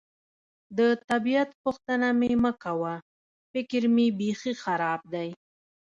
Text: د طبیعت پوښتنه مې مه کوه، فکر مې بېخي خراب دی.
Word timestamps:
د 0.77 0.79
طبیعت 1.09 1.49
پوښتنه 1.63 2.07
مې 2.19 2.33
مه 2.43 2.51
کوه، 2.63 2.95
فکر 3.51 3.81
مې 3.95 4.07
بېخي 4.19 4.53
خراب 4.63 5.01
دی. 5.13 5.29